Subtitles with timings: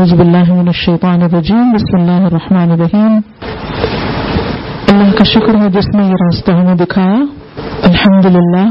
[0.00, 3.16] اعوذ باللہ من الشیطان الرجیم بسم اللہ الرحمن الرحیم
[4.88, 7.18] اللہ کا شکر ہے جس نے یہ راستہ ہمیں دکھایا
[7.88, 8.62] الحمد للہ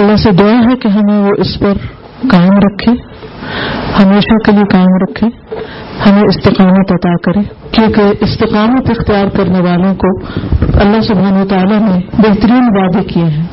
[0.00, 1.82] اللہ سے دعا ہے کہ ہمیں وہ اس پر
[2.28, 2.92] قائم رکھے
[3.96, 5.32] ہمیشہ کے لیے قائم رکھے
[6.04, 7.42] ہمیں استقامت عطا کرے
[7.72, 10.14] کیونکہ استقامت اختیار کرنے والوں کو
[10.78, 11.98] اللہ سبحانہ تعالیٰ نے
[12.18, 13.46] بہترین وعدے کیے ہیں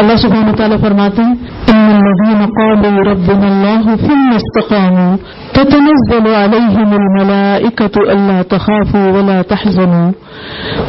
[0.00, 5.16] اللہ سبحانہ تعالیٰ فرماتے ہیں إن الذين قالوا ربنا الله ثم استقاموا
[5.54, 10.12] تتنزل عليهم الملائكة ألا تخافوا ولا تحزنوا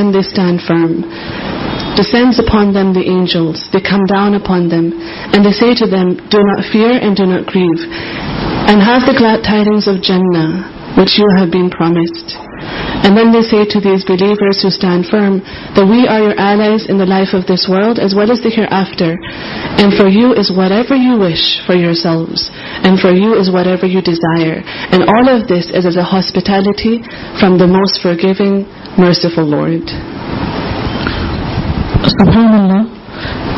[0.12, 0.92] the stand from
[1.96, 2.40] to sons
[2.96, 4.90] angels the خمدان upon them
[5.32, 7.70] and the say to them do not fear and do not grieve
[8.68, 10.22] and has دایرنگز of جن
[10.98, 12.36] which you have been promised.
[13.06, 15.46] And then they say to these believers who stand firm
[15.78, 18.50] that we are your allies in the life of this world as well as the
[18.50, 19.16] hereafter,
[19.78, 22.50] and for you is whatever you wish for yourselves,
[22.82, 27.06] and for you is whatever you desire, and all of this is as a hospitality
[27.38, 28.66] from the most forgiving,
[28.98, 29.86] merciful Lord.
[32.04, 32.82] Subhanallah,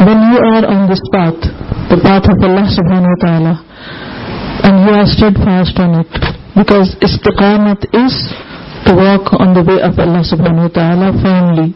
[0.04, 1.40] when you are on this path,
[1.88, 3.56] the path of Allah subhanahu wa ta'ala,
[4.68, 6.12] and you are steadfast on it,
[6.56, 8.14] because istiqamat is
[8.86, 11.76] to walk on the way of Allah subhanahu wa ta'ala firmly.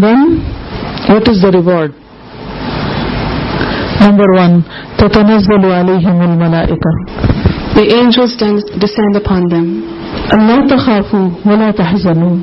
[0.00, 0.40] Then,
[1.10, 1.92] what is the reward?
[4.00, 4.64] Number one,
[4.96, 6.92] تَتَنَزَّلُ عَلَيْهِمُ الْمَلَائِكَةِ
[7.76, 8.32] The angels
[8.80, 9.84] descend upon them.
[10.32, 12.42] أَلَّا تَخَافُوا وَلَا تَحْزَنُوا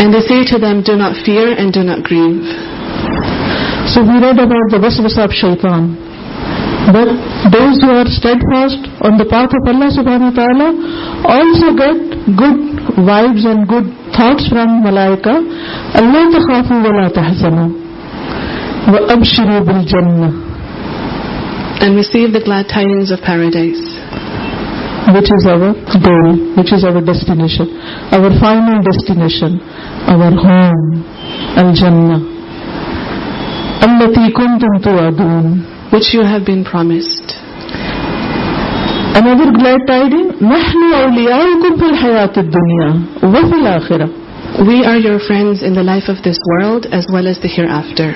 [0.00, 2.40] And they say to them, do not fear and do not grieve.
[3.92, 6.05] So we read about the waswasa of shaitan.
[6.86, 7.50] Destination
[28.10, 29.56] O final destination
[30.08, 31.00] home
[31.56, 32.36] and جنت
[35.96, 37.30] which you have been promised
[39.16, 40.26] other گلیٹن
[42.52, 42.88] دنیا
[44.58, 48.10] we are your friends in life of this world as well as the hereafter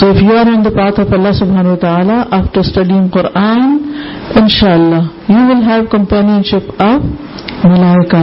[0.00, 3.76] so if you are on the path of اللہ سبحان تعالیٰ after study in قرآن
[4.40, 8.22] ان شاء اللہ you will have companionship of ملائکا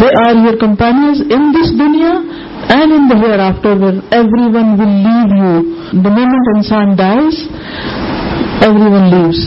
[0.00, 2.14] they are your companions in this دنیا
[2.68, 5.60] and in the Heer after we one will lead you
[5.92, 7.42] the moment انسان dies
[8.60, 9.38] every one leaves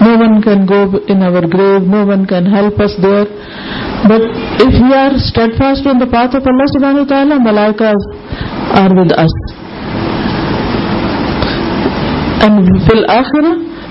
[0.00, 0.98] no one can go
[1.08, 3.24] in our grave no one can help us there
[4.04, 4.36] but
[4.62, 7.92] if you are are steadfast on the path of اللہ تعالیٰ ملائکا
[8.90, 9.38] with us
[12.42, 13.50] and فل آخر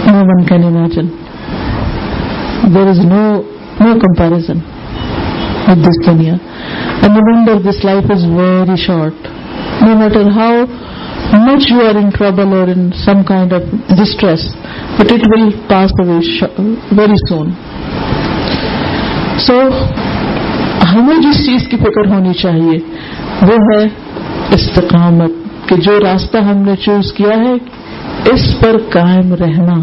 [0.08, 1.08] نو one imagine
[2.76, 3.42] there is no
[3.82, 4.60] no comparison
[5.68, 6.40] of this dunya.
[7.04, 9.18] And remember this life is very short.
[9.82, 10.66] No matter how
[11.38, 13.64] much you are in trouble or in some kind of
[13.96, 14.42] distress,
[14.98, 16.22] but it will pass away
[16.96, 17.56] very soon.
[19.48, 19.56] So,
[20.94, 22.78] ہمیں جس چیز کی فکر ہونی چاہیے
[23.48, 23.84] وہ ہے
[24.56, 27.54] استقامت کہ جو راستہ ہم نے چوز کیا ہے
[28.32, 29.76] اس پر قائم رہنا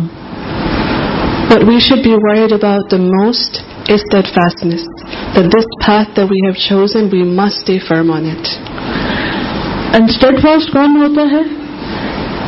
[1.49, 3.61] But we should be worried about the most
[3.89, 4.85] is steadfastness,
[5.35, 8.45] that this path that we have chosen, we must stay firm on it.
[9.95, 11.43] And steadfast کون ہوتا ہے؟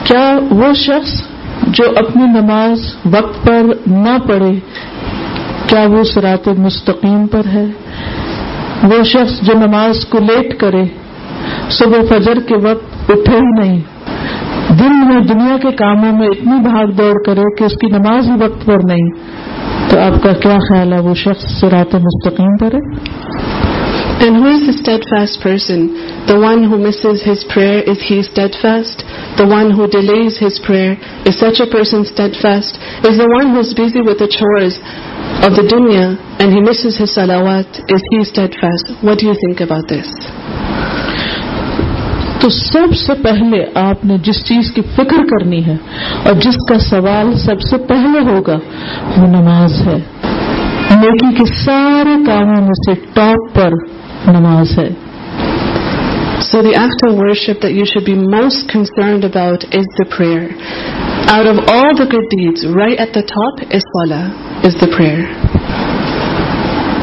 [0.04, 0.26] کیا
[0.50, 1.20] وہ شخص
[1.76, 3.66] جو اپنی نماز وقت پر
[3.86, 4.52] نہ پڑھے
[5.66, 7.64] کیا وہ سرات مستقیم پر ہے
[8.82, 10.84] وہ شخص جو نماز کو لیٹ کرے
[11.78, 13.80] صبح فجر کے وقت اٹھے ہی نہیں
[14.78, 18.36] دن میں دنیا کے کاموں میں اتنی بھاگ دوڑ کرے کہ اس کی نماز ہی
[18.40, 19.10] وقت پر نہیں
[19.90, 22.80] تو آپ کا کیا خیال ہے وہ شخص سرات مستقیم پر ہے
[24.24, 25.86] and who is steadfast person
[26.28, 29.02] the one who misses his prayer is he steadfast
[29.38, 30.94] the one who delays his prayer
[31.26, 34.80] is such a person steadfast is the one has busy with the chores
[35.44, 39.62] of the دنیا and he he misses his سلاوات is steadfast what you think
[39.62, 40.14] about this
[42.40, 45.76] تو سب سے پہلے آپ نے جس چیز کی فکر کرنی ہے
[46.24, 48.58] اور جس کا سوال سب سے پہلے ہوگا
[49.16, 49.98] وہ نماز ہے
[50.94, 53.72] لوکی کے سارے کاموں میں سے ٹاپ پر
[54.32, 54.88] نماز ہے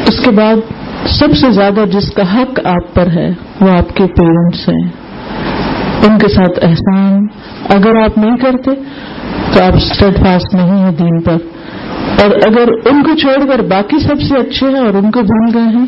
[0.07, 0.55] اس کے بعد
[1.19, 3.29] سب سے زیادہ جس کا حق آپ پر ہے
[3.61, 5.04] وہ آپ کے پیرنٹس ہیں
[6.05, 7.25] ان کے ساتھ احسان
[7.69, 8.71] اگر آپ نہیں کرتے
[9.53, 11.37] تو آپ اسٹیڈ فاسٹ نہیں ہیں دین پر
[12.23, 15.53] اور اگر ان کو چھوڑ کر باقی سب سے اچھے ہیں اور ان کو بھول
[15.53, 15.85] گئے ہیں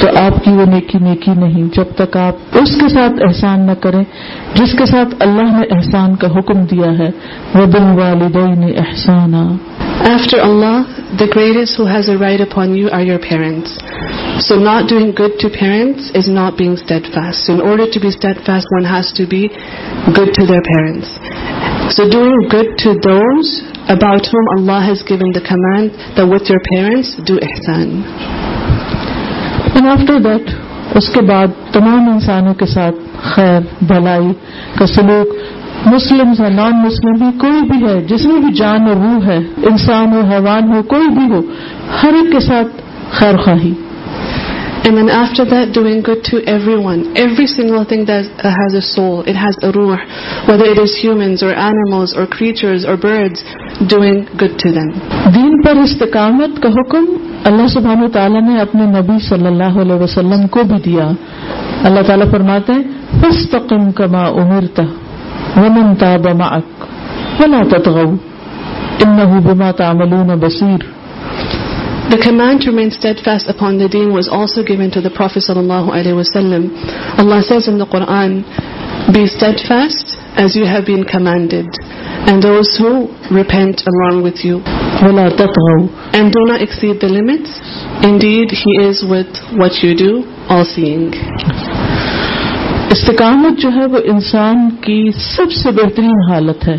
[0.00, 3.72] تو آپ کی وہ نیکی نیکی نہیں جب تک آپ اس کے ساتھ احسان نہ
[3.80, 4.02] کریں
[4.54, 7.10] جس کے ساتھ اللہ نے احسان کا حکم دیا ہے
[7.54, 9.34] وہ بن والدین احسان
[10.08, 13.78] آفٹر اللہ دا گریز افار you are یورنٹس
[14.46, 16.10] so not doing good to parents
[18.72, 19.42] one has to be
[20.18, 21.00] good to their
[21.90, 23.52] so doing good to those
[23.88, 28.00] about whom Allah has given the command with your parents do احسن
[30.24, 30.50] that
[30.96, 33.60] اس کے بعد تمام انسانوں کے ساتھ خیر
[33.82, 34.32] بھلائی
[34.78, 35.34] کا سلوک
[35.86, 39.38] مسلم ہے نان مسلم کوئی بھی ہے جس میں بھی جان اور روح ہے
[39.70, 41.40] انسان ہو حیوان ہو کوئی بھی ہو
[42.02, 42.82] ہر ایک کے ساتھ
[43.10, 43.72] خیر خواہی
[44.80, 47.14] And then after that, that doing good to everyone.
[47.14, 49.36] Every single thing has has a a soul, it
[49.76, 49.98] ruh,
[50.48, 53.44] whether it is humans or animals or creatures or birds,
[53.86, 54.88] doing good to them.
[55.34, 57.04] دین پر استقامت کا حکم
[57.44, 61.10] اللہ سبحانہ تعالیٰ نے اپنے نبی صلی اللہ علیہ وسلم کو بھی دیا
[61.84, 64.82] اللہ تعالیٰ فرماتے ہیں پستم کما مرتہ
[65.54, 66.02] command
[72.64, 77.68] to manifest upon the ڈیگ واز السو گیون ٹو دافیسرز
[77.68, 78.40] ام the Quran
[79.08, 80.16] be steadfast
[80.36, 81.66] as you have بیمانڈیڈ
[82.26, 83.88] اینڈینٹ
[84.22, 84.58] with you
[86.12, 86.36] and
[87.02, 87.40] the limit
[88.06, 89.38] indeed he is with
[89.52, 90.20] what you do
[90.48, 91.10] آ سینگ
[92.92, 95.00] استقامت جو ہے وہ انسان کی
[95.14, 96.76] سب سے بہترین حالت ہے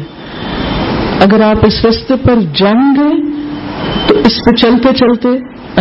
[1.19, 3.09] اگر آپ اس رستے پر جائیں گے
[4.07, 5.29] تو اس پہ چلتے چلتے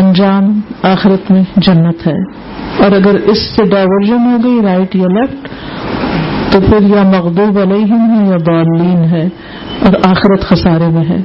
[0.00, 0.53] انجام
[0.83, 2.15] آخرت میں جنت ہے
[2.85, 5.49] اور اگر اس سے ڈائیورژن ہو گئی رائٹ یا لیفٹ
[6.53, 9.29] تو پھر یا مقدوب علیہ ہے یا بالین ہے
[9.83, 11.21] اور آخرت خسارے میں ہے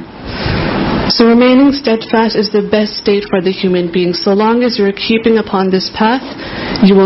[1.17, 1.67] so remaining
[1.67, 5.69] is the best state for the human so long as you keeping upon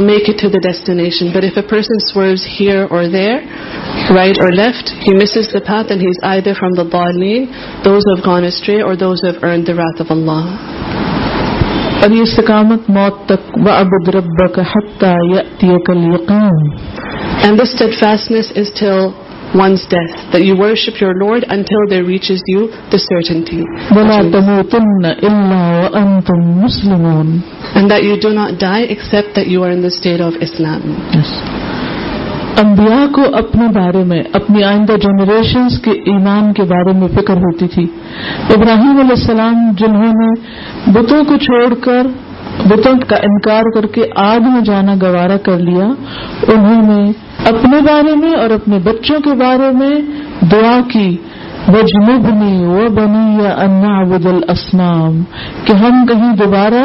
[0.06, 3.04] make اٹسٹیشن اور
[3.04, 3.38] دیئر
[4.16, 8.08] رائٹ اور لیفٹر فرام دا بال نیمز
[19.56, 23.66] one's death that you worship your Lord until there reaches you the certainty
[27.76, 30.82] and that you do not die except that you are in the state of Islam
[31.14, 31.32] yes
[32.60, 37.68] انبیاء کو اپنے بارے میں اپنی آئندہ generations کے ایمان کے بارے میں فکر ہوتی
[37.76, 37.86] تھی
[38.56, 40.30] ابراہیم علیہ السلام جنہوں نے
[40.98, 42.08] بتوں کو چھوڑ کر
[42.68, 45.86] بتوں کا انکار کر کے آگ میں جانا گوارا کر لیا
[45.86, 47.02] انہوں نے
[47.46, 49.96] اپنے بارے میں اور اپنے بچوں کے بارے میں
[50.52, 51.10] دعا کی
[51.68, 52.54] وجنبنی
[53.44, 55.22] یا انا بدلاسمام
[55.66, 56.84] کہ ہم کہیں دوبارہ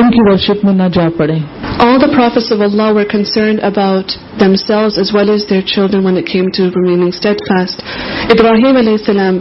[0.00, 1.40] ان کی ورشپ میں نہ جا پڑیں
[1.82, 6.16] All the prophets of Allah were concerned about themselves as as well their children when
[6.16, 7.82] it came to remaining steadfast.
[8.30, 9.40] Ibrahim alayhi salam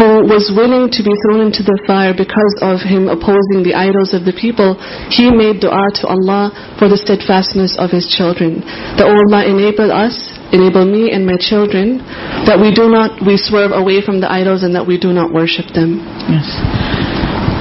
[0.00, 4.16] who was willing to be thrown into the fire because of him opposing the idols
[4.16, 4.80] of the people,
[5.12, 6.50] he made dua to Allah
[6.80, 8.64] for the steadfastness of his children.
[8.96, 12.00] That O Allah enable us, enable me and my children,
[12.48, 15.32] that we do not, we swerve away from the idols and that we do not
[15.32, 16.00] worship them.
[16.32, 16.48] Yes.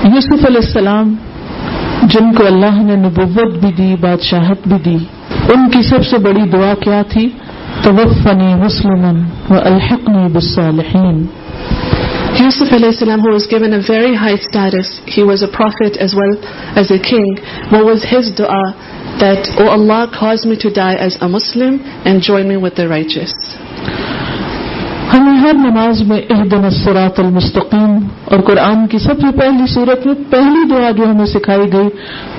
[0.08, 1.20] Yusuf alayhi salam,
[2.12, 4.96] جن کو اللہ نے نبوت بھی دی بادشاہت بھی دی
[5.54, 7.28] ان کی سب سے بڑی دعا کیا تھی
[7.84, 11.24] توفنی مسلمن و الحقنی بالصالحین
[12.40, 16.16] Yusuf alayhi salam, who was given a very high status, he was a prophet as
[16.18, 16.34] well
[16.76, 17.38] as a king.
[17.70, 18.74] What was his dua?
[19.22, 21.80] That, O oh Allah, cause me to die as a Muslim
[22.04, 23.34] and join me with the righteous.
[25.14, 27.92] ہمیں ہر نماز میں اہدن الصراط المستقیم
[28.26, 31.90] اور قرآن کی سب سے پہلی صورت میں پہلی دعا جو ہمیں سکھائی گئی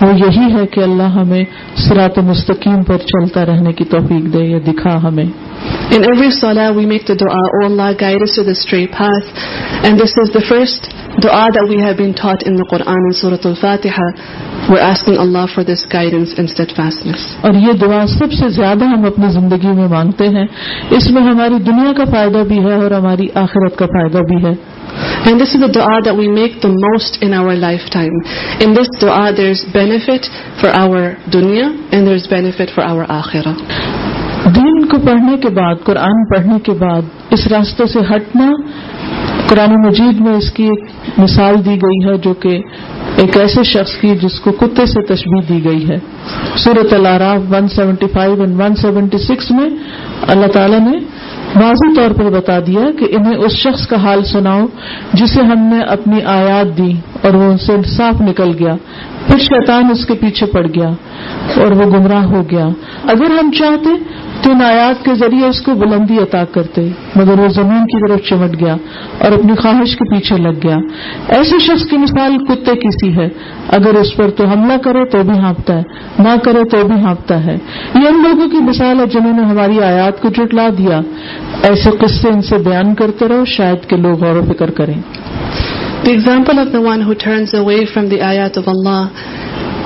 [0.00, 1.44] وہ یہی ہے کہ اللہ ہمیں
[1.88, 5.24] صراط المستقیم پر چلتا رہنے کی توفیق دے یا دکھا ہمیں
[5.94, 8.90] In every salah we make the dua, O oh Allah guide us to the straight
[8.90, 9.26] path.
[9.86, 10.90] And this is the first
[11.20, 14.06] dua that we have been taught in the Quran in Surah Al-Fatiha.
[14.72, 17.20] We're asking Allah for this guidance and steadfastness.
[17.44, 20.46] اور یہ دعا سب سے زیادہ ہم اپنی زندگی میں مانگتے ہیں
[20.98, 24.54] اس میں ہماری دنیا کا فائدہ بھی ہے اور ہماری آخرت کا فائدہ بھی ہے
[25.26, 28.14] And this is the dua that we make the most in our lifetime.
[28.60, 30.26] In this dua, there's benefit
[30.60, 31.16] for our
[31.36, 34.03] dunya and there's benefit for our akhirah.
[34.94, 38.50] کو پڑھنے کے بعد قرآن پڑھنے کے بعد اس راستے سے ہٹنا
[39.48, 42.58] قرآن مجید میں اس کی ایک مثال دی گئی ہے جو کہ
[43.16, 45.98] ایک ایسے شخص کی جس کو کتے سے تشبیح دی گئی ہے
[46.64, 49.68] سورت العراف one seventy five one seventy six میں
[50.28, 50.96] اللہ تعالی نے
[51.54, 54.64] واضح طور پر بتا دیا کہ انہیں اس شخص کا حال سناؤ
[55.12, 56.90] جسے ہم نے اپنی آیات دی
[57.22, 58.74] اور وہ ان سے صاف نکل گیا
[59.26, 60.88] پھر شیطان اس کے پیچھے پڑ گیا
[61.56, 62.66] اور وہ گمراہ ہو گیا
[63.06, 63.90] اگر ہم چاہتے
[64.44, 66.82] تو ان آیات کے ذریعے اس کو بلندی عطا کرتے
[67.16, 68.74] مگر وہ زمین کی طرف چمٹ گیا
[69.18, 70.76] اور اپنی خواہش کے پیچھے لگ گیا
[71.36, 73.28] ایسے شخص کی مثال کتے کی سی ہے
[73.78, 77.42] اگر اس پر تو حملہ کرے تو بھی ہانپتا ہے نہ کرے تو بھی ہانپتا
[77.44, 81.00] ہے یہ ان لوگوں کی مثال ہے جنہوں نے ہماری آیات کو جٹلا دیا
[81.70, 84.94] ایسے قصے ان سے بیان کرتے رہو شاید کہ لوگ غور و فکر کریں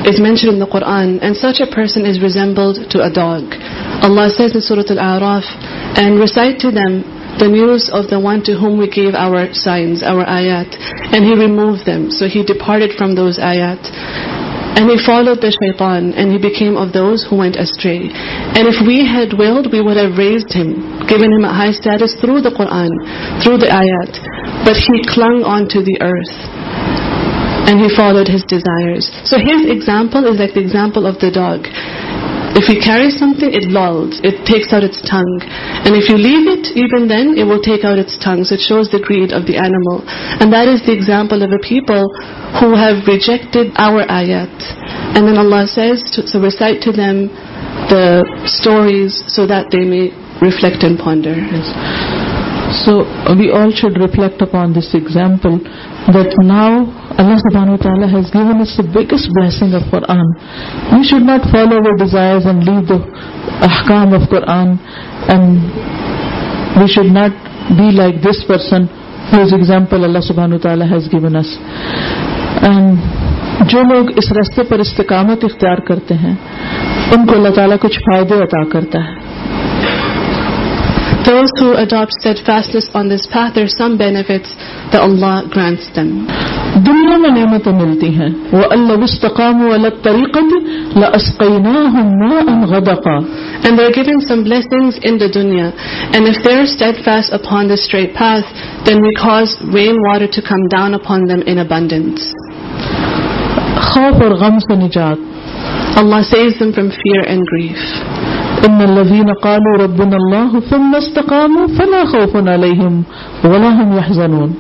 [0.07, 3.55] it mention in the Quran and such a person is resembled to a dog
[4.03, 4.21] Allah
[6.21, 7.01] recite to them
[7.41, 12.27] the news of the one to we gave our signs and he remove them so
[12.35, 13.91] headed from those آیات
[14.79, 19.81] and he follow the شیپانی became of and if we'd willed we
[20.17, 20.59] raised
[22.21, 22.89] through the Quran
[23.41, 24.19] through the آیات
[24.65, 26.59] but he clung on to the earth
[27.69, 29.13] and he followed his desires.
[29.29, 31.69] So his example is like the example of the dog.
[32.57, 35.39] If you carry something, it lolls, it takes out its tongue.
[35.85, 38.43] And if you leave it, even then, it will take out its tongue.
[38.43, 40.03] So it shows the greed of the animal.
[40.43, 42.11] And that is the example of a people
[42.59, 44.51] who have rejected our ayat.
[45.15, 47.31] And then Allah says, so recite to them
[47.93, 50.11] the stories so that they may
[50.43, 51.37] reflect and ponder.
[51.37, 51.69] Yes.
[52.85, 53.07] So
[53.39, 55.63] we all should reflect upon this example,
[56.11, 56.91] that now
[57.17, 58.09] Allah this تعالیٰ
[66.81, 67.31] we should not
[67.71, 68.85] be like this person
[69.33, 70.53] given اللہ سبحان
[73.61, 76.35] جو لوگ اس رستے پر استقامت اختیار کرتے ہیں
[77.17, 79.28] ان کو اللہ تعالیٰ کچھ فائدے عطا کرتا ہے
[81.29, 84.55] those who adopt steadfastness on this path there are some benefits
[84.93, 86.11] that Allah grants them
[86.87, 90.53] دنیا میں نعمتیں ملتی ہیں وہ اللہ استقام و الگ طریقت
[90.97, 91.67] لسقین
[93.65, 95.69] and they giving some blessings in the دنیا
[96.13, 98.53] and if they are steadfast upon the straight path
[98.87, 102.33] then we cause rain water to come down upon them in abundance
[103.89, 108.38] خوف اور غم سے نجات اللہ saves them from fear and grief
[108.67, 113.05] ان الذين قالوا ربنا الله ثم استقاموا فلا خوف عليهم
[113.45, 114.55] ولا هم يحزنون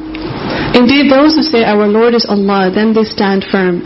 [0.75, 3.83] Indeed, those who say our Lord is Allah, then they stand firm.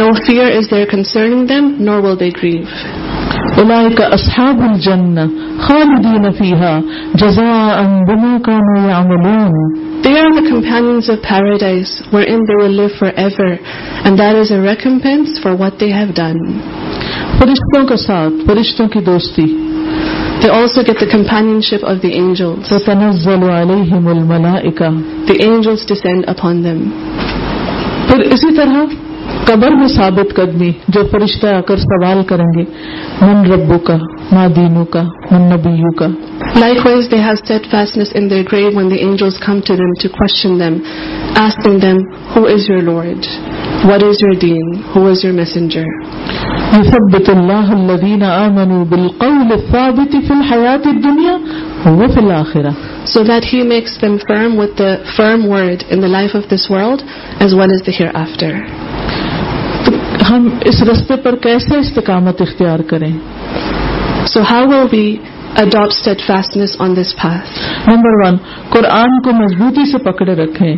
[0.00, 2.68] No fear is there concerning them, nor will they grieve.
[3.58, 5.30] أولئك أصحاب الجنة
[5.58, 6.82] خالدين فيها
[7.14, 9.52] جزاء بما كانوا يعملون
[10.02, 13.58] They are the companions of paradise wherein they will live forever
[14.04, 16.40] and that is a recompense for what they have done.
[17.38, 19.46] فرشتوں کے ساتھ فرشتوں کی دوستی
[20.42, 22.68] They also get the companionship of the angels.
[22.68, 26.80] فَتَنَزَّلُ عَلَيْهِمُ الْمَلَائِكَةِ The angels descend upon them.
[28.08, 28.84] پھر اسی طرح
[29.46, 32.64] قبر میں ثابت قدمی جو فرشتہ آ کر سوال کریں گے
[33.20, 33.96] من ربو کا
[34.32, 36.08] من دینو کا من نبیو کا
[36.62, 40.58] Likewise they have steadfastness in their grave when the angels come to them to question
[40.62, 40.80] them
[41.44, 42.02] asking them
[42.34, 43.30] who is your lord
[43.90, 45.86] what is your deen who is your messenger
[46.72, 51.40] يثبت الله الذين آمنوا بالقول الثابت في الحياة الدنيا
[51.86, 52.72] وفي الآخرة
[53.04, 56.68] so that he makes them firm with the firm word in the life of this
[56.70, 57.02] world
[57.40, 58.52] as well as the hereafter
[60.28, 63.12] ہم اس رستے پر کیسے استقامت اختیار کریں
[64.32, 65.04] so how will we
[65.62, 67.58] adopt steadfastness on this path
[67.88, 68.38] number one
[68.76, 70.72] قرآن کو مضبوطی سے پکڑے رکھیں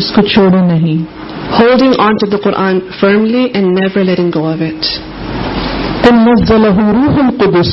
[0.00, 1.04] اس کو چھوڑے نہیں
[1.58, 4.88] holding on to the Quran firmly and never letting go of it
[6.12, 7.72] نزله روح روح القدس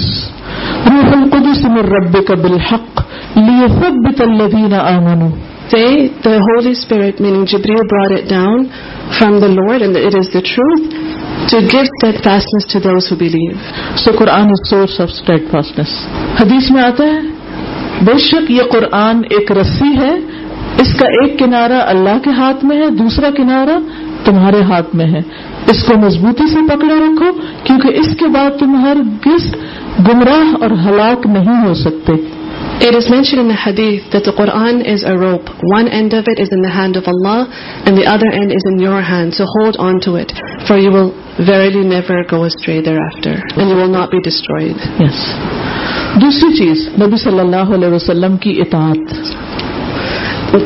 [1.13, 2.93] القدس من ربك بالحق
[3.37, 5.31] ليثبت الذين آمنوا
[5.71, 8.69] the the the Holy Spirit, meaning brought it it down
[9.17, 13.57] from Lord, and is is truth, to to give steadfastness those who believe.
[13.95, 14.99] So Quran source
[16.39, 20.13] حدیس میں آتا ہے بے شک یہ قرآن ایک رسی ہے
[20.81, 23.77] اس کا ایک کنارا اللہ کے ہاتھ میں ہے دوسرا کنارا
[24.25, 25.21] تمہارے ہاتھ میں ہے
[25.73, 27.31] اس کو مضبوطی سے پکڑے رکھو
[27.63, 29.45] کیونکہ اس کے بعد تم ہر گز
[30.07, 32.21] گمراہ اور ہلاک نہیں ہو سکتے
[32.87, 35.49] It is mentioned in the hadith that the Quran is a rope.
[35.71, 37.47] One end of it is in the hand of Allah
[37.85, 39.35] and the other end is in your hand.
[39.35, 40.33] So hold on to it
[40.67, 41.11] for you will
[41.37, 44.89] verily never go astray thereafter and you will not be destroyed.
[44.99, 45.21] Yes.
[46.21, 49.13] دوسری چیز نبی صلی اللہ علیہ وسلم کی اطاعت
[50.53, 50.65] to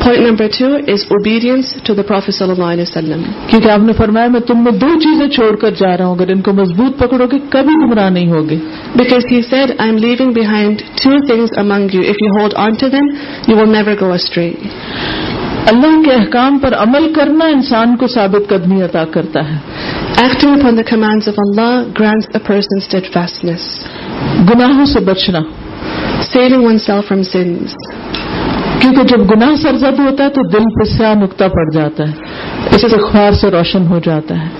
[0.92, 2.02] is obedience to the
[2.72, 6.16] علیہ وسلم کیونکہ آپ نے فرمایا میں تم دو چیزیں چھوڑ کر جا رہا ہوں
[6.16, 8.58] اگر ان کو مضبوط پکڑو گے کبھی گمراہ نہیں ہوگی
[15.66, 19.56] اللہ کے احکام پر عمل کرنا انسان کو ثابت قدمی عطا کرتا ہے
[24.50, 25.40] گناہوں سے بچنا
[26.22, 27.74] سیونگ فرام سینس
[28.80, 32.88] کیونکہ جب گناہ سرزد ہوتا ہے تو دل پہ سیاہ نکتا پڑ جاتا ہے اسے
[32.88, 34.60] سے خوار سے روشن ہو جاتا ہے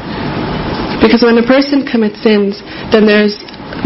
[1.00, 2.61] Because when a person commits sins,
[2.92, 3.34] then there's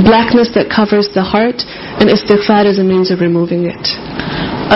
[0.01, 1.61] blackness that covers the heart,
[2.01, 3.93] and istighfar is a means of removing it.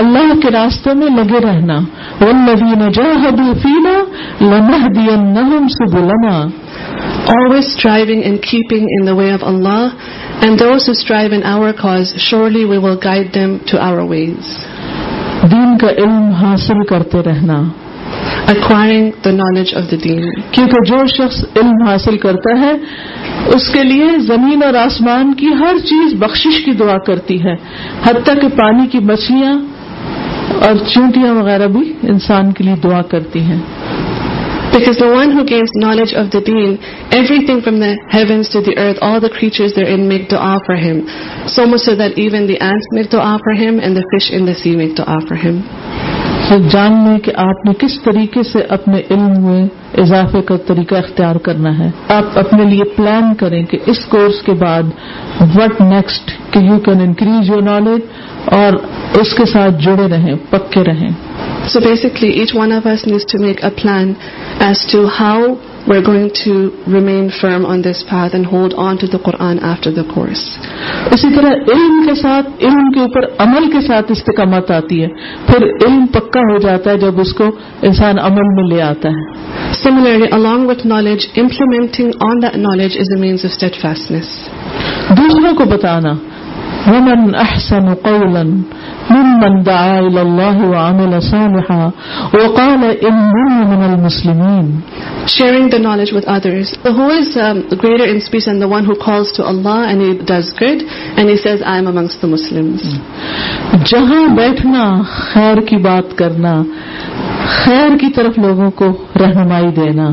[0.00, 1.79] اللہ کے راستے میں لگے رہنا
[2.23, 3.95] والذین جاہدوا فینا
[4.41, 6.37] لنہدینہم سبلنا
[7.35, 9.97] Always striving and keeping in the way of Allah,
[10.43, 14.59] and those who strive in our cause, surely we will guide them to our ways.
[15.51, 17.63] دین کا علم حاصل کرتے رہنا
[18.49, 20.21] acquiring the knowledge of the دین
[20.51, 22.73] کیونکہ جو شخص علم حاصل کرتا ہے
[23.55, 27.55] اس کے لیے زمین اور آسمان کی ہر چیز بخشش کی دعا کرتی ہے
[28.07, 29.55] حتیٰ کہ پانی کی مچھلیاں
[30.61, 33.59] اور چونٹیاں وغیرہ بھی انسان کے لیے دعا کرتی ہیں
[34.77, 36.77] ج of them
[37.11, 37.81] everything from
[37.81, 42.33] the heavens to the earth are the creature ایو
[42.33, 43.79] این دینس میک دوم
[43.83, 45.61] and the fish in the sea make تو آف رحم
[46.51, 49.01] جان لیں کہ آپ نے کس طریقے سے اپنے
[50.03, 54.53] اضافے کا طریقہ اختیار کرنا ہے آپ اپنے لیے پلان کریں کہ اس کورس کے
[54.59, 54.91] بعد
[55.57, 58.01] وٹ نیکسٹ کہ you can increase your knowledge
[58.55, 58.73] اور
[59.21, 61.09] اس کے ساتھ جڑے رہیں پکے رہیں
[61.69, 64.13] so basically each one of us to make a plan
[64.61, 65.47] as to how
[65.87, 66.53] we're going to
[66.93, 70.41] remain firm on the Quran after the course
[71.13, 75.09] اسی طرح علم کے ساتھ علم کے اوپر عمل کے ساتھ استقامت آتی ہے
[75.47, 77.51] پھر علم پکا ہو جاتا ہے جب اس کو
[77.83, 83.11] انسان عمل میں لے آتا ہے similarly along with knowledge implementing on the knowledge is
[83.15, 84.29] a means of steadfastness
[85.19, 86.13] دوسروں کو بتانا
[86.89, 88.45] ومن أحسن قولا
[89.11, 91.91] ممن دعا إلى الله وعمل صالحا
[92.35, 94.81] وقال إنني من المسلمين
[95.27, 96.79] Sharing the the the knowledge with others.
[96.85, 100.15] So who who is um, greater in speech than one calls to Allah and and
[100.15, 100.83] he he does good
[101.39, 102.83] says I am amongst Muslims.
[103.85, 106.63] جہاں بیٹھنا خیر کی بات کرنا
[107.47, 108.87] خیر کی طرف لوگوں کو
[109.21, 110.11] رہنمائی دینا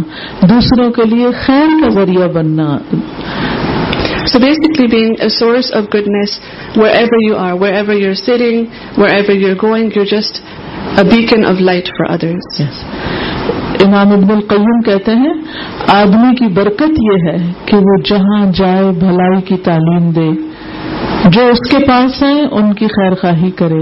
[0.50, 2.78] دوسروں کے لیے خیر کا ذریعہ بننا
[4.26, 6.40] So basically, being a source of goodness
[6.76, 10.40] wherever you are, wherever you're sitting, wherever you're going, you're just
[10.96, 12.44] a beacon of light for others.
[12.58, 12.84] Yes.
[13.84, 15.32] امام ابن القیم کہتے ہیں
[15.94, 17.38] آدمی کی برکت یہ ہے
[17.66, 20.30] کہ وہ جہاں جائے بھلائی کی تعلیم دے
[21.34, 23.82] جو اس کے پاس ہیں ان کی خیر خواہی کرے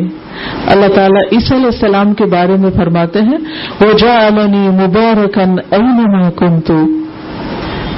[0.74, 3.38] اللہ تعالیٰ عیسی علیہ السلام کے بارے میں فرماتے ہیں
[3.82, 6.80] وہ جا علنی مبارکن اینما کنتو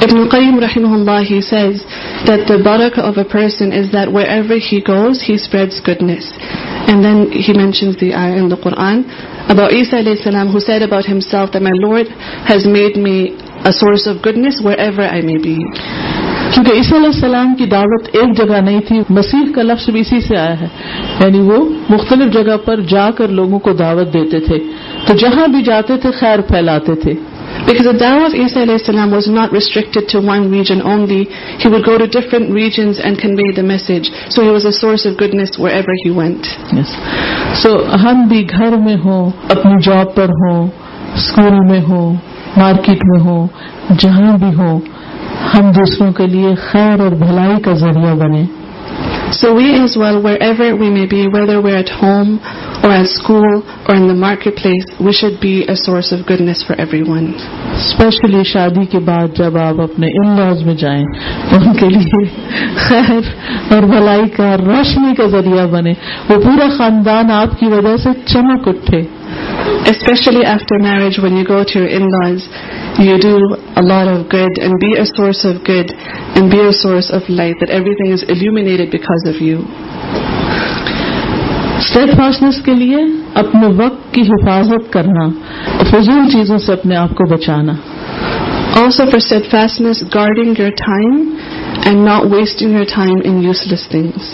[0.04, 1.80] Ibn Qayyim rahimahullah he says
[2.28, 6.28] that the barakah of a person is that wherever he goes he spreads goodness
[6.92, 9.08] and then he mentions the ayah in the Quran
[9.48, 12.12] about Isa alayhi salam who said about himself that my Lord
[12.52, 13.32] has made me
[13.64, 15.58] a source of goodness wherever I may be
[16.54, 20.20] کیونکہ عیسیٰ علیہ السلام کی دعوت ایک جگہ نہیں تھی مسیح کا لفظ بھی اسی
[20.22, 20.68] سے آیا ہے
[21.22, 21.58] یعنی وہ
[21.90, 24.58] مختلف جگہ پر جا کر لوگوں کو دعوت دیتے تھے
[25.08, 27.14] تو جہاں بھی جاتے تھے خیر پھیلاتے تھے
[27.66, 28.66] Because the da'wah of Isa
[28.66, 31.26] was not restricted to one region only.
[31.62, 34.12] He would go to different regions and convey the message.
[34.30, 36.44] So he was a source of goodness wherever he went.
[36.74, 36.90] Yes.
[37.64, 40.68] So ہم بھی گھر میں ہوں اپنی job پر ہوں
[41.16, 42.16] school میں ہوں
[42.58, 43.48] market میں ہوں
[44.00, 44.80] جہاں بھی ہوں
[45.54, 48.44] ہم دوسروں کے لیے خیر اور بھلائی کا ذریعہ بنے
[49.34, 52.40] So we as well, wherever we may be, whether we're at home,
[52.84, 53.46] اور اسکول
[53.88, 57.32] اور market place wait should be a source of goodness for everyone
[57.74, 61.04] especially شادی کے بعد جب آپ اپنے ان لوز میں جائیں
[61.50, 62.24] تو ان کے لیے
[62.78, 63.30] خیر
[63.76, 65.94] اور بھلائی کا روشنی کا ذریعہ بنے
[66.30, 69.02] وہ پورا خاندان آپ کی وجہ سے چمک تھے
[69.90, 70.82] اسپیشلی آفٹر
[74.80, 75.92] میرے source of good
[76.36, 77.64] and be a source of life
[78.92, 79.28] because
[81.84, 82.98] steadfastness کے لیے
[83.36, 85.28] اپنے وقت کی حفاظت کرنا
[85.82, 87.74] فضول چیزوں سے اپنے آپ کو بچانا
[88.82, 91.18] also for steadfastness guarding your time
[91.86, 94.30] and not wasting your time in useless things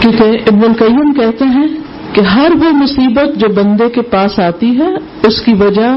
[0.00, 1.66] کیونکہ ابن القیم کہتے ہیں
[2.12, 4.90] کہ ہر وہ مصیبت جو بندے کے پاس آتی ہے
[5.28, 5.96] اس کی وجہ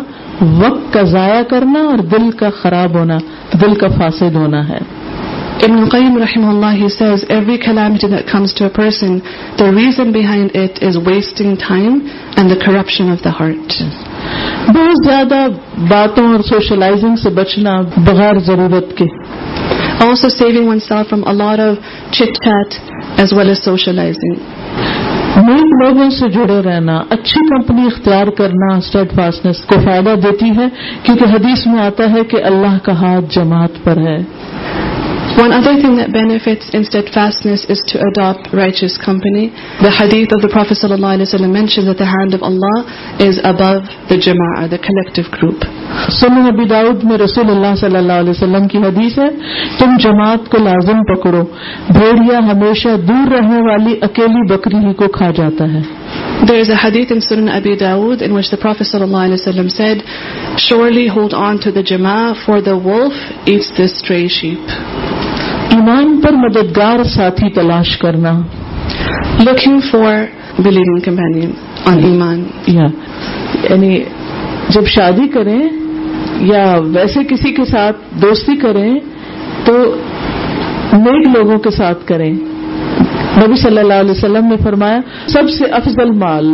[0.60, 3.18] وقت کا ضائع کرنا اور دل کا خراب ہونا
[3.62, 4.80] دل کا فاسد ہونا ہے
[5.58, 9.22] Ibn Qayyim rahimahullah, he says, every calamity that comes to a person,
[9.58, 12.06] the reason behind it is wasting time
[12.38, 13.74] and the corruption of the heart.
[14.76, 15.40] بہت زیادہ
[15.90, 17.80] باتوں اور سوشلائزنگ سے بچنا
[18.10, 19.06] بغیر ضرورت کے
[20.06, 21.78] Also saving oneself from a lot of
[22.12, 22.78] chit-chat
[23.18, 24.38] as well as socializing.
[25.38, 30.68] نیک لوگوں سے جڑے رہنا اچھی کمپنی اختیار کرنا اسٹیڈ فاسٹنس کو فائدہ دیتی ہے
[31.04, 34.18] کیونکہ حدیث میں آتا ہے کہ اللہ کا ہاتھ جماعت پر ہے
[35.38, 39.54] One other thing that benefits in steadfastness is to adopt righteous company.
[39.86, 41.46] The hadith of the Prophet ﷺ
[41.54, 42.78] mentions that the hand of Allah
[43.22, 45.62] is above the jama'ah, the collective group.
[46.18, 49.28] سنن نبی داؤد میں رسول اللہ صلی اللہ علیہ وسلم کی حدیث ہے
[49.80, 51.44] تم جماعت کو لازم پکڑو
[51.98, 55.82] بھیڑیا ہمیشہ دور رہنے والی اکیلی بکری ہی کو کھا جاتا ہے
[56.50, 60.04] There is a hadith in Sunan Abi Dawud in which the Prophet ﷺ said,
[60.68, 63.14] Surely hold on to the jama'ah for the wolf
[63.48, 65.07] eats the stray sheep.
[66.24, 68.34] پر مددگار ساتھی تلاش کرنا
[69.92, 71.52] فار بلیونگ کمپینین
[71.86, 74.00] آن ایمان یعنی
[74.70, 75.62] جب شادی کریں
[76.42, 76.64] یا
[76.94, 79.00] ویسے کسی کے ساتھ دوستی کریں
[79.66, 79.74] تو
[80.94, 85.00] نیک لوگوں کے ساتھ کریں نبی صلی اللہ علیہ وسلم نے فرمایا
[85.28, 86.46] سب سے افضل مال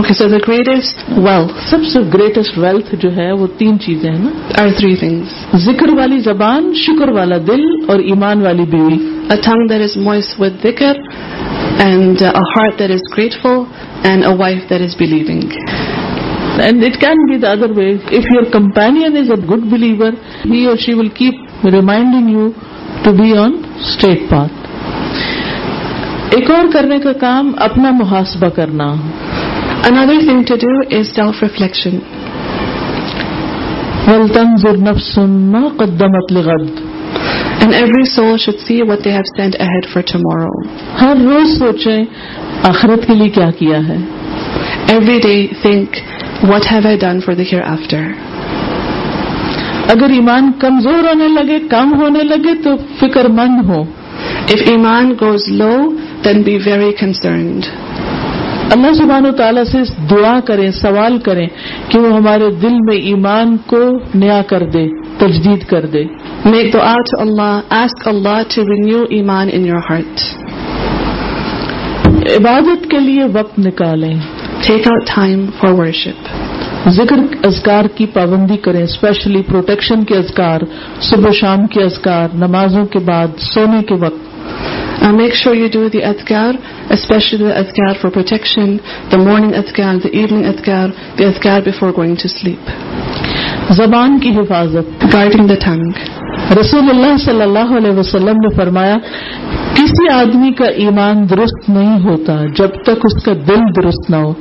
[0.00, 4.30] اوکے دا گریٹسٹ ویلتھ سب سے گریٹسٹ ویلتھ جو ہے وہ تین چیزیں ہیں نا
[4.62, 5.56] آر تھری تھنگس
[5.64, 7.64] ذکر والی زبان شکر والا دل
[7.88, 8.98] اور ایمان والی بیوی
[9.68, 9.96] دیر از
[10.38, 11.00] ود ذکر
[11.78, 13.58] and a heart there is grateful
[14.02, 15.58] and a wife there is believing
[16.58, 20.12] and it can be the other way if your companion is a good believer
[20.46, 21.66] he اور she will keep
[21.66, 22.48] reminding you
[23.02, 24.60] to be on straight path
[26.30, 28.86] ایک اور کرنے کا کام اپنا محاسبہ کرنا
[29.82, 32.00] Another thing to do is self-reflection.
[34.08, 35.18] وَلْتَنْظُرْ نَفْسٌ
[35.54, 40.52] مَا قَدَّمَتْ لِغَدْ And every soul should see what they have sent ahead for tomorrow.
[41.00, 42.04] ہر روز سوچیں
[42.68, 43.96] آخرت کے لیے کیا کیا ہے.
[44.96, 45.98] Every day think,
[46.50, 48.02] what have I done for the hereafter?
[49.94, 53.82] اگر ایمان کمزور ہونے لگے کم ہونے لگے تو فکر مند ہو.
[54.54, 55.78] If iman goes low,
[56.24, 57.66] then be very concerned.
[58.74, 59.78] اللہ سبحان و تعالیٰ سے
[60.10, 61.46] دعا کریں سوال کریں
[61.88, 63.80] کہ وہ ہمارے دل میں ایمان کو
[64.14, 64.86] نیا کر دے
[65.18, 66.02] تجدید کر دے
[66.76, 68.06] ہارٹ
[72.36, 74.14] عبادت کے لیے وقت نکالیں
[76.90, 80.60] ذکر ازکار کی پابندی کریں اسپیشلی پروٹیکشن کے اذکار
[81.10, 84.29] صبح شام کے ازکار نمازوں کے بعد سونے کے وقت
[85.06, 88.76] I make sure you do the اطارشلی ایز کار فار پوٹیکشن
[89.10, 90.44] د مارنگ اتکار دوننگ
[90.46, 93.72] اطکار بفور گوئنگ ٹو سلیپ
[93.72, 94.18] زبان
[96.58, 98.96] رسول اللہ صلی اللہ علیہ وسلم نے فرمایا
[99.74, 104.32] کسی آدمی کا ایمان درست نہیں ہوتا جب تک اس کا دل درست نہ ہو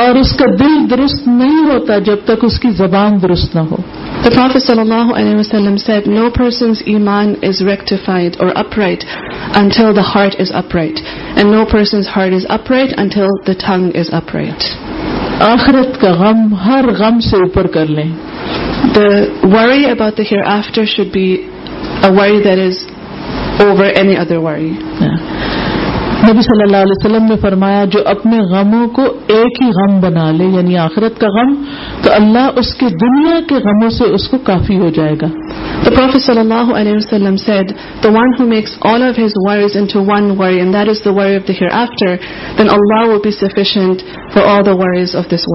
[0.00, 3.76] اور اس کا دل درست نہیں ہوتا جب تک اس کی زبان درست نہ ہو
[4.24, 9.04] The Prophet sallallahu alaihi wasallam said, no person's iman is rectified or upright
[9.54, 11.02] until the heart is upright.
[11.36, 14.70] And no person's heart is upright until the tongue is upright.
[15.42, 18.08] آخرت کا غم ہر غم سے اوپر کر لیں
[18.92, 21.48] the worry about the hereafter should be
[22.02, 22.84] a worry that is
[23.60, 24.72] over any other worry.
[26.24, 29.02] نبی صلی اللہ علیہ وسلم نے فرمایا جو اپنے غموں کو
[29.34, 31.52] ایک ہی غم بنا لے یعنی آخرت کا غم
[32.02, 35.28] تو اللہ اس کی دنیا کے غموں سے اس کو کافی ہو جائے گا
[35.84, 37.72] تو پروفیس صلی اللہ علیہ وسلم سیڈ
[38.04, 38.10] دا
[39.20, 39.32] this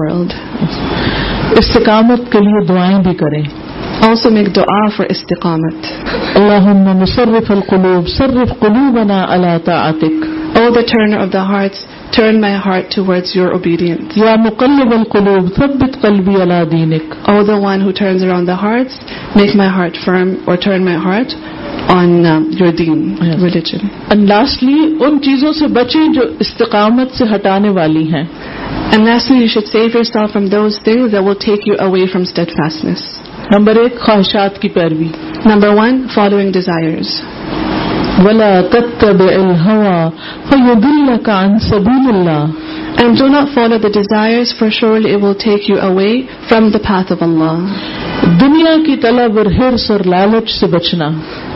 [0.00, 0.32] ورلڈ
[1.58, 3.42] استقامت کے لیے دعائیں بھی کریں
[4.30, 5.86] میک دو آف استقامت
[6.38, 7.86] میک
[19.56, 21.34] مائی ہارٹ فرم و turn my heart
[21.88, 22.24] on
[22.60, 22.80] یورڈ
[24.14, 28.24] lastly ان چیزوں سے بچیں جو استقامت سے ہٹانے والی ہیں
[28.92, 32.24] And lastly, you should save yourself from those things that will take you away from
[32.24, 33.20] steadfastness.
[33.50, 33.92] Number one,
[35.44, 37.22] Number one following desires.
[38.24, 40.12] وَلَا تَتَّبِعِ الْهَوَى
[40.50, 45.68] فَيُضِلَّكَ عَن سَبِيلِ اللَّهِ And do not follow the desires, for surely it will take
[45.68, 47.56] you away from the path of Allah.
[48.40, 51.08] دنیا کی طلب اور ہرس اور لالچ سے بچنا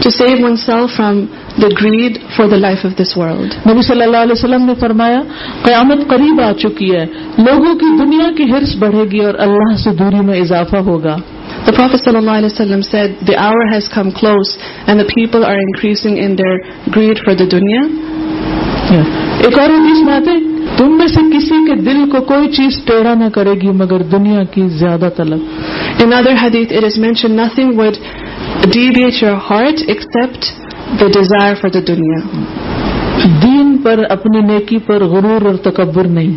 [0.05, 1.29] To save oneself from
[1.63, 5.21] the greed for the life of this world نبی صلی اللہ علیہ وسلم نے فرمایا
[5.63, 7.05] قیامت قریب آ چکی ہے
[7.39, 11.17] لوگوں کی دنیا کی ہرس بڑھے گی اور اللہ سے دوری میں اضافہ ہوگا
[12.85, 13.73] said the hour
[15.59, 16.59] increasing in their
[16.97, 17.83] greed for the دنیا
[18.91, 20.35] ایک اور انگیز باتیں
[20.79, 24.43] تم میں سے کسی کے دل کو کوئی چیز ٹیڑا نہ کرے گی مگر دنیا
[24.53, 25.09] کی زیادہ
[29.41, 30.53] heart except
[31.01, 32.19] the desire for the دنیا
[33.43, 36.33] دین پر اپنی نیکی پر غرور اور تکبر نہیں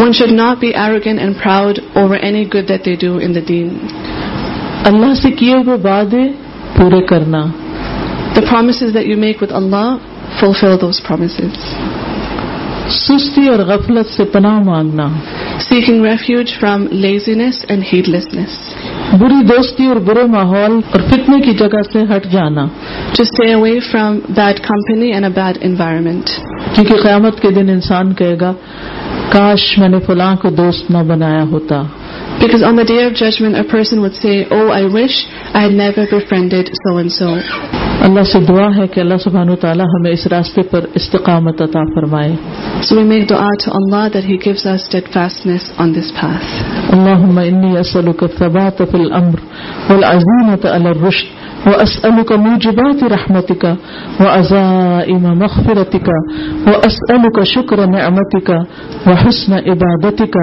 [0.00, 3.68] one should not be and proud over any good that they do in دین
[4.84, 6.26] اللہ سے کیے ہوئے وعدے
[6.76, 7.44] پورے کرنا
[8.36, 8.60] the
[8.60, 9.94] that you make with Allah
[10.40, 11.74] fulfil those promises
[12.92, 15.08] سستی اور غفلت سے پناہ مانگنا
[15.60, 18.58] seeking refuge from laziness and laziness
[19.20, 22.66] بری دوستی اور برے ماحول اور فتنے کی جگہ سے ہٹ جانا
[23.16, 26.30] to stay away from bad company and a bad environment
[26.74, 28.52] کیونکہ قیامت کے دن انسان کہے گا
[29.32, 31.82] کاش میں نے فلاں کو دوست نہ بنایا ہوتا
[32.40, 35.24] because on the day of judgment a person would say oh I wish
[35.52, 36.20] I never پر
[38.04, 41.82] اللہ سے دعا ہے کہ اللہ سبحان و تعالیٰ ہمیں اس راستے پر استقامت عطا
[41.94, 42.32] فرمائے
[42.88, 46.56] سو وی میک دعا to Allah that he gives us steadfastness in this path
[46.92, 49.44] اللهم انی اسلک الثبات فی الامر
[49.86, 53.72] والعزیمۃ علی الرشد وہ اسل کا موجبات رحمتی کا
[54.20, 56.16] وہ عزائم مغفرتی کا
[56.66, 58.56] وہ اسل کا شکر نعمتی کا
[59.06, 60.42] وہ حسن عبادتی کا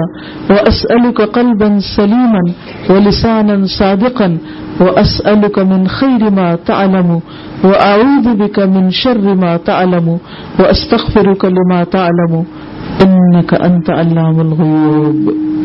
[0.50, 2.50] وہ اسل کا قلبن سلیمن
[2.88, 4.36] و لسان صادقن
[4.80, 7.12] وہ اسل کا من خیر ما تعلم
[7.64, 11.32] وہ آؤد بك من شر ما تعلم وہ استخر
[11.50, 12.42] لما تعلم
[13.00, 15.30] انك انت علام الغیوب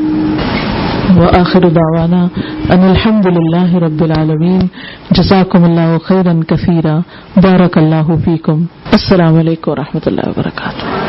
[1.17, 2.29] وآخر دعوانا
[2.71, 4.67] أن الحمد لله رب العالمين
[5.11, 6.99] جزاكم اللہ خيرا كثيرا
[7.37, 8.63] بارک اللہ فيكم
[8.93, 11.04] السلام علیکم ورحمة الله اللہ وبرکاتہ